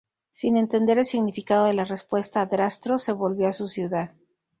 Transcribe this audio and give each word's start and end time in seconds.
Sin 0.31 0.57
entender 0.57 0.97
el 0.97 1.05
significado 1.05 1.65
de 1.65 1.75
la 1.75 1.85
respuesta, 1.85 2.41
Adrasto 2.41 2.97
se 2.97 3.11
volvió 3.11 3.47
a 3.47 3.51
su 3.51 3.67
ciudad. 3.67 4.15